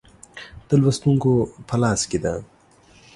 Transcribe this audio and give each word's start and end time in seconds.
د 0.67 0.69
لوستونکو 0.81 1.31
په 1.67 1.75
لاس 1.81 2.01
کې 2.09 2.19
ده. 2.23 2.33